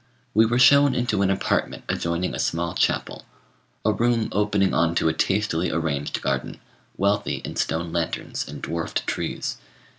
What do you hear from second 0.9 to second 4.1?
into an apartment adjoining a small chapel a